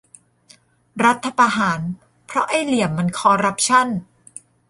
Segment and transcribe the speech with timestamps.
[1.05, 1.79] รัฐประหาร
[2.25, 3.87] เพราะไอ้เหลี่ยมมันคอรัปชั่น!